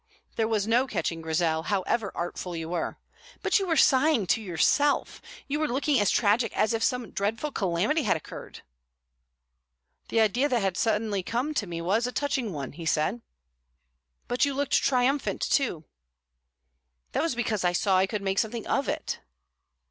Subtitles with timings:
[0.35, 2.97] (There was no catching Grizel, however artful you were.)
[3.43, 7.51] "But you were sighing to yourself, you were looking as tragic as if some dreadful
[7.51, 8.63] calamity had occurred"
[10.09, 13.21] "The idea that had suddenly come to me was a touching one," he said.
[14.27, 15.83] "But you looked triumphant, too."
[17.11, 19.19] "That was because I saw I could make something of it."